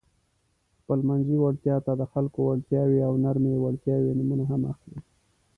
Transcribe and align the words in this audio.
خپلمنځي 0.79 1.35
وړتیا 1.39 1.75
ته 1.85 1.91
د 1.99 2.03
خلکو 2.11 2.39
وړتیاوې 2.49 2.99
او 3.07 3.13
نرمې 3.23 3.55
وړتیاوې 3.63 4.11
نومونه 4.17 4.43
هم 4.51 4.61
اخلي. 4.73 4.99